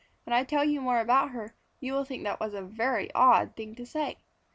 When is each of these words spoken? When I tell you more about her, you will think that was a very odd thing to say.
When 0.23 0.33
I 0.33 0.43
tell 0.43 0.63
you 0.65 0.81
more 0.81 0.99
about 0.99 1.29
her, 1.29 1.53
you 1.79 1.93
will 1.93 2.05
think 2.05 2.23
that 2.23 2.39
was 2.39 2.55
a 2.55 2.61
very 2.63 3.13
odd 3.13 3.55
thing 3.55 3.75
to 3.75 3.85
say. 3.85 4.17